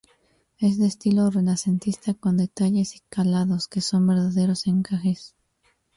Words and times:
Es 0.57 0.79
de 0.79 0.87
estilo 0.87 1.29
renacentista 1.29 2.15
con 2.15 2.35
detalles 2.37 2.95
y 2.95 3.01
calados 3.07 3.67
que 3.67 3.81
son 3.81 4.07
verdaderos 4.07 4.65
encajes. 4.65 5.35